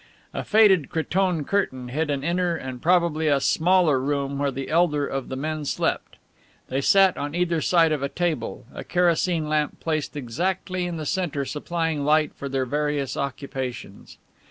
A 0.33 0.43
faded 0.43 0.89
cretonne 0.89 1.43
curtain 1.43 1.89
hid 1.89 2.09
an 2.09 2.23
inner 2.23 2.55
and 2.55 2.81
probably 2.81 3.27
a 3.27 3.39
smaller 3.39 3.99
room 3.99 4.39
where 4.39 4.49
the 4.49 4.67
elder 4.67 5.05
of 5.05 5.29
the 5.29 5.35
men 5.35 5.63
slept. 5.63 6.17
They 6.69 6.81
sat 6.81 7.17
on 7.17 7.35
either 7.35 7.61
side 7.61 7.91
of 7.91 8.01
a 8.01 8.09
table, 8.09 8.65
a 8.73 8.83
kerosene 8.83 9.47
lamp 9.47 9.79
placed 9.79 10.17
exactly 10.17 10.87
in 10.87 10.97
the 10.97 11.05
centre 11.05 11.45
supplying 11.45 12.03
light 12.03 12.33
for 12.33 12.49
their 12.49 12.65
various 12.65 13.15
occupations. 13.15 14.17